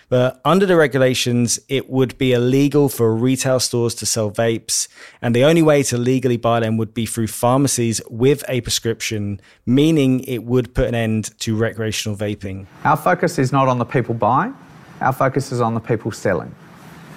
But 0.07 0.39
under 0.45 0.65
the 0.65 0.77
regulations, 0.77 1.59
it 1.67 1.89
would 1.89 2.17
be 2.17 2.31
illegal 2.31 2.87
for 2.87 3.13
retail 3.13 3.59
stores 3.59 3.95
to 3.95 4.05
sell 4.05 4.31
vapes. 4.31 4.87
And 5.21 5.35
the 5.35 5.43
only 5.43 5.61
way 5.61 5.83
to 5.83 5.97
legally 5.97 6.37
buy 6.37 6.61
them 6.61 6.77
would 6.77 6.93
be 6.93 7.05
through 7.05 7.27
pharmacies 7.27 7.99
with 8.09 8.45
a 8.47 8.61
prescription, 8.61 9.41
meaning 9.65 10.21
it 10.21 10.45
would 10.45 10.73
put 10.73 10.87
an 10.87 10.95
end 10.95 11.37
to 11.39 11.57
recreational 11.57 12.17
vaping. 12.17 12.65
Our 12.85 12.95
focus 12.95 13.39
is 13.39 13.51
not 13.51 13.67
on 13.67 13.77
the 13.77 13.85
people 13.85 14.13
buying, 14.13 14.55
our 15.01 15.13
focus 15.13 15.51
is 15.51 15.59
on 15.59 15.73
the 15.73 15.81
people 15.81 16.11
selling. 16.11 16.55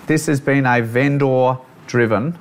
This 0.06 0.26
has 0.26 0.40
been 0.40 0.66
a 0.66 0.82
vendor 0.82 1.58
driven, 1.88 2.38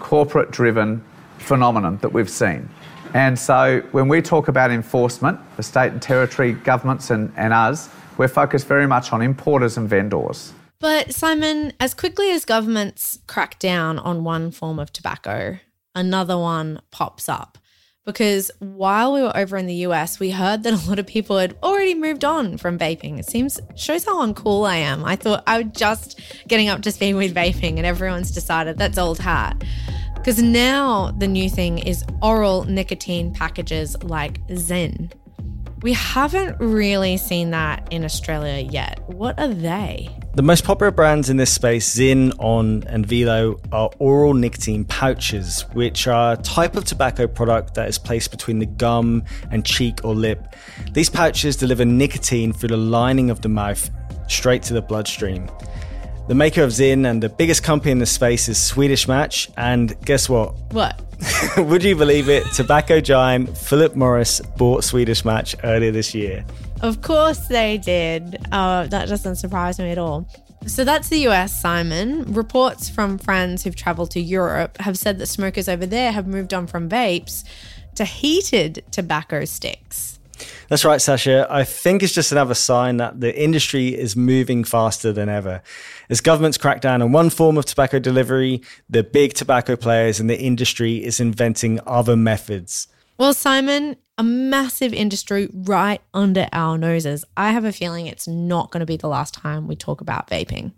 corporate 0.00 0.50
driven 0.50 1.04
phenomenon 1.38 1.98
that 1.98 2.12
we've 2.12 2.30
seen. 2.30 2.68
And 3.14 3.38
so 3.38 3.80
when 3.92 4.08
we 4.08 4.20
talk 4.20 4.48
about 4.48 4.72
enforcement, 4.72 5.38
the 5.56 5.62
state 5.62 5.92
and 5.92 6.02
territory 6.02 6.52
governments 6.52 7.10
and, 7.10 7.32
and 7.36 7.52
us, 7.52 7.88
we're 8.18 8.28
focused 8.28 8.66
very 8.66 8.88
much 8.88 9.12
on 9.12 9.22
importers 9.22 9.76
and 9.76 9.88
vendors. 9.88 10.52
But 10.80 11.14
Simon, 11.14 11.72
as 11.78 11.94
quickly 11.94 12.30
as 12.32 12.44
governments 12.44 13.20
crack 13.28 13.58
down 13.58 13.98
on 14.00 14.24
one 14.24 14.50
form 14.50 14.78
of 14.78 14.92
tobacco, 14.92 15.58
another 15.94 16.36
one 16.36 16.80
pops 16.90 17.28
up. 17.28 17.56
Because 18.06 18.52
while 18.60 19.12
we 19.12 19.20
were 19.20 19.36
over 19.36 19.56
in 19.56 19.66
the 19.66 19.74
US, 19.86 20.20
we 20.20 20.30
heard 20.30 20.62
that 20.62 20.72
a 20.72 20.88
lot 20.88 21.00
of 21.00 21.06
people 21.08 21.38
had 21.38 21.56
already 21.62 21.94
moved 21.94 22.24
on 22.24 22.56
from 22.56 22.78
vaping. 22.78 23.18
It 23.18 23.26
seems 23.26 23.60
shows 23.74 24.04
how 24.04 24.24
uncool 24.24 24.66
I 24.66 24.76
am. 24.76 25.04
I 25.04 25.16
thought 25.16 25.42
I 25.46 25.62
was 25.62 25.72
just 25.72 26.20
getting 26.46 26.68
up 26.68 26.82
to 26.82 26.92
speed 26.92 27.14
with 27.14 27.34
vaping, 27.34 27.78
and 27.78 27.84
everyone's 27.84 28.30
decided 28.30 28.78
that's 28.78 28.96
old 28.96 29.18
hat. 29.18 29.62
Because 30.14 30.40
now 30.40 31.10
the 31.18 31.26
new 31.26 31.50
thing 31.50 31.78
is 31.78 32.04
oral 32.22 32.64
nicotine 32.64 33.32
packages 33.34 34.00
like 34.04 34.40
Zen. 34.54 35.10
We 35.86 35.92
haven't 35.92 36.56
really 36.58 37.16
seen 37.16 37.52
that 37.52 37.86
in 37.92 38.04
Australia 38.04 38.68
yet. 38.72 38.98
What 39.06 39.38
are 39.38 39.46
they? 39.46 40.10
The 40.34 40.42
most 40.42 40.64
popular 40.64 40.90
brands 40.90 41.30
in 41.30 41.36
this 41.36 41.52
space, 41.52 41.96
Zyn, 41.96 42.34
On, 42.40 42.82
and 42.88 43.06
Velo, 43.06 43.60
are 43.70 43.88
oral 44.00 44.34
nicotine 44.34 44.84
pouches, 44.84 45.64
which 45.74 46.08
are 46.08 46.32
a 46.32 46.36
type 46.38 46.74
of 46.74 46.86
tobacco 46.86 47.28
product 47.28 47.74
that 47.74 47.88
is 47.88 47.98
placed 47.98 48.32
between 48.32 48.58
the 48.58 48.66
gum 48.66 49.22
and 49.52 49.64
cheek 49.64 50.00
or 50.02 50.12
lip. 50.12 50.56
These 50.90 51.08
pouches 51.08 51.54
deliver 51.54 51.84
nicotine 51.84 52.52
through 52.52 52.70
the 52.70 52.76
lining 52.76 53.30
of 53.30 53.42
the 53.42 53.48
mouth 53.48 53.88
straight 54.26 54.64
to 54.64 54.74
the 54.74 54.82
bloodstream. 54.82 55.48
The 56.26 56.34
maker 56.34 56.64
of 56.64 56.70
Zyn 56.70 57.08
and 57.08 57.22
the 57.22 57.28
biggest 57.28 57.62
company 57.62 57.92
in 57.92 58.00
the 58.00 58.06
space 58.06 58.48
is 58.48 58.58
Swedish 58.58 59.06
Match. 59.06 59.48
And 59.56 59.94
guess 60.04 60.28
what? 60.28 60.56
What? 60.72 61.00
Would 61.56 61.82
you 61.82 61.96
believe 61.96 62.28
it? 62.28 62.44
Tobacco 62.52 63.00
giant 63.00 63.56
Philip 63.56 63.94
Morris 63.96 64.40
bought 64.56 64.84
Swedish 64.84 65.24
Match 65.24 65.56
earlier 65.64 65.90
this 65.90 66.14
year. 66.14 66.44
Of 66.82 67.02
course 67.02 67.48
they 67.48 67.78
did. 67.78 68.38
Uh, 68.52 68.86
that 68.86 69.08
doesn't 69.08 69.36
surprise 69.36 69.78
me 69.78 69.90
at 69.90 69.98
all. 69.98 70.28
So 70.66 70.84
that's 70.84 71.08
the 71.08 71.28
US, 71.28 71.58
Simon. 71.58 72.32
Reports 72.32 72.88
from 72.88 73.18
friends 73.18 73.62
who've 73.62 73.76
traveled 73.76 74.10
to 74.12 74.20
Europe 74.20 74.78
have 74.78 74.98
said 74.98 75.18
that 75.18 75.26
smokers 75.26 75.68
over 75.68 75.86
there 75.86 76.12
have 76.12 76.26
moved 76.26 76.52
on 76.52 76.66
from 76.66 76.88
vapes 76.88 77.44
to 77.94 78.04
heated 78.04 78.84
tobacco 78.90 79.44
sticks. 79.44 80.18
That's 80.68 80.84
right, 80.84 80.98
Sascha. 80.98 81.46
I 81.48 81.64
think 81.64 82.02
it's 82.02 82.12
just 82.12 82.32
another 82.32 82.54
sign 82.54 82.96
that 82.96 83.20
the 83.20 83.40
industry 83.40 83.88
is 83.88 84.16
moving 84.16 84.64
faster 84.64 85.12
than 85.12 85.28
ever. 85.28 85.62
As 86.10 86.20
governments 86.20 86.58
crack 86.58 86.80
down 86.80 87.02
on 87.02 87.12
one 87.12 87.30
form 87.30 87.56
of 87.56 87.64
tobacco 87.64 87.98
delivery, 87.98 88.62
the 88.90 89.04
big 89.04 89.34
tobacco 89.34 89.76
players 89.76 90.18
in 90.18 90.26
the 90.26 90.38
industry 90.38 91.04
is 91.04 91.20
inventing 91.20 91.78
other 91.86 92.16
methods. 92.16 92.88
Well, 93.18 93.32
Simon, 93.32 93.96
a 94.18 94.22
massive 94.22 94.92
industry 94.92 95.48
right 95.52 96.00
under 96.12 96.48
our 96.52 96.76
noses. 96.76 97.24
I 97.36 97.52
have 97.52 97.64
a 97.64 97.72
feeling 97.72 98.06
it's 98.06 98.26
not 98.26 98.70
going 98.70 98.80
to 98.80 98.86
be 98.86 98.96
the 98.96 99.08
last 99.08 99.34
time 99.34 99.68
we 99.68 99.76
talk 99.76 100.00
about 100.00 100.28
vaping. 100.28 100.72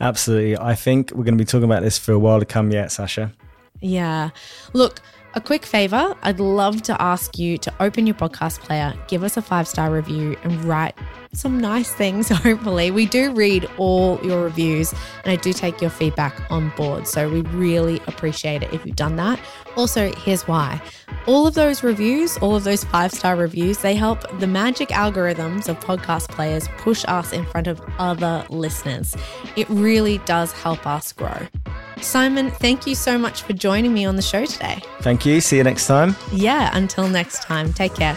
Absolutely. 0.00 0.56
I 0.56 0.74
think 0.74 1.10
we're 1.10 1.24
going 1.24 1.36
to 1.36 1.42
be 1.42 1.46
talking 1.46 1.64
about 1.64 1.82
this 1.82 1.98
for 1.98 2.12
a 2.12 2.18
while 2.18 2.38
to 2.38 2.46
come 2.46 2.70
yet, 2.70 2.88
Sascha. 2.88 3.32
Yeah. 3.80 4.30
Look, 4.72 5.00
a 5.36 5.40
quick 5.40 5.66
favor 5.66 6.16
I'd 6.22 6.40
love 6.40 6.82
to 6.82 7.00
ask 7.00 7.38
you 7.38 7.58
to 7.58 7.72
open 7.78 8.06
your 8.06 8.14
podcast 8.14 8.60
player, 8.60 8.94
give 9.06 9.22
us 9.22 9.36
a 9.36 9.42
five 9.42 9.68
star 9.68 9.90
review, 9.90 10.34
and 10.42 10.64
write 10.64 10.96
some 11.34 11.60
nice 11.60 11.92
things, 11.92 12.28
hopefully. 12.30 12.90
We 12.90 13.04
do 13.04 13.32
read 13.32 13.68
all 13.76 14.18
your 14.24 14.42
reviews 14.42 14.94
and 15.24 15.32
I 15.32 15.36
do 15.36 15.52
take 15.52 15.82
your 15.82 15.90
feedback 15.90 16.50
on 16.50 16.70
board. 16.70 17.06
So 17.06 17.28
we 17.28 17.42
really 17.42 18.00
appreciate 18.06 18.62
it 18.62 18.72
if 18.72 18.86
you've 18.86 18.96
done 18.96 19.16
that. 19.16 19.38
Also, 19.76 20.10
here's 20.14 20.48
why 20.48 20.80
all 21.26 21.46
of 21.46 21.54
those 21.54 21.82
reviews, 21.82 22.38
all 22.38 22.56
of 22.56 22.64
those 22.64 22.84
five 22.84 23.12
star 23.12 23.36
reviews, 23.36 23.78
they 23.78 23.94
help 23.94 24.24
the 24.40 24.46
magic 24.46 24.88
algorithms 24.88 25.68
of 25.68 25.78
podcast 25.80 26.28
players 26.28 26.66
push 26.78 27.04
us 27.08 27.32
in 27.32 27.44
front 27.44 27.66
of 27.66 27.80
other 27.98 28.46
listeners. 28.48 29.14
It 29.54 29.68
really 29.68 30.18
does 30.18 30.52
help 30.52 30.86
us 30.86 31.12
grow. 31.12 31.46
Simon, 32.00 32.50
thank 32.50 32.86
you 32.86 32.94
so 32.94 33.18
much 33.18 33.42
for 33.42 33.52
joining 33.52 33.92
me 33.92 34.04
on 34.04 34.16
the 34.16 34.22
show 34.22 34.44
today. 34.44 34.80
Thank 35.00 35.26
you. 35.26 35.40
See 35.40 35.56
you 35.56 35.64
next 35.64 35.86
time. 35.86 36.14
Yeah, 36.32 36.70
until 36.76 37.08
next 37.08 37.42
time, 37.42 37.72
take 37.72 37.94
care. 37.94 38.16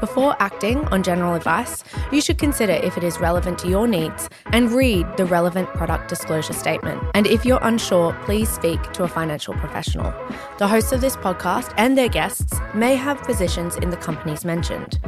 Before 0.00 0.36
acting 0.40 0.84
on 0.86 1.02
general 1.02 1.34
advice, 1.34 1.84
you 2.12 2.20
should 2.20 2.38
consider 2.38 2.72
if 2.72 2.96
it 2.96 3.04
is 3.04 3.18
relevant 3.18 3.58
to 3.60 3.68
your 3.68 3.86
needs 3.86 4.28
and 4.46 4.70
read 4.70 5.06
the 5.16 5.24
relevant 5.24 5.68
product 5.70 6.08
disclosure 6.08 6.52
statement. 6.52 7.02
And 7.14 7.26
if 7.26 7.44
you're 7.44 7.60
unsure, 7.62 8.14
please 8.24 8.48
speak 8.48 8.92
to 8.92 9.04
a 9.04 9.08
financial 9.08 9.54
professional. 9.54 10.12
The 10.58 10.68
hosts 10.68 10.92
of 10.92 11.00
this 11.00 11.16
podcast 11.16 11.72
and 11.76 11.96
their 11.96 12.08
guests 12.08 12.54
may 12.74 12.96
have 12.96 13.22
positions 13.22 13.76
in 13.76 13.90
the 13.90 13.96
companies 13.96 14.44
mentioned. 14.44 14.98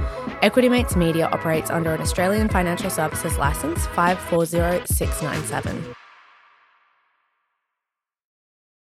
Equity 0.42 0.68
Mates 0.68 0.96
Media 0.96 1.28
operates 1.32 1.70
under 1.70 1.92
an 1.92 2.00
Australian 2.00 2.48
Financial 2.48 2.90
Services 2.90 3.38
Licence 3.38 3.86
540697. 3.88 5.94